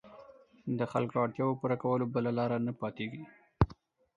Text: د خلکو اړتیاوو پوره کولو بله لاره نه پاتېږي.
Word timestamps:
د 0.77 0.81
خلکو 0.91 1.15
اړتیاوو 1.23 1.59
پوره 1.59 1.77
کولو 1.83 2.05
بله 2.15 2.31
لاره 2.39 2.57
نه 2.67 2.73
پاتېږي. 2.81 3.23